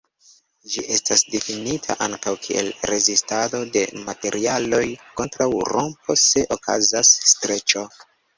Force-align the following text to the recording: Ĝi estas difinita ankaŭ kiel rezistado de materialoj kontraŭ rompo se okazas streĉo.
Ĝi 0.75 0.83
estas 0.93 1.19
difinita 1.33 1.95
ankaŭ 2.05 2.33
kiel 2.45 2.69
rezistado 2.91 3.59
de 3.75 3.85
materialoj 4.09 4.81
kontraŭ 5.21 5.49
rompo 5.75 6.17
se 6.25 6.45
okazas 6.59 7.15
streĉo. 7.35 7.87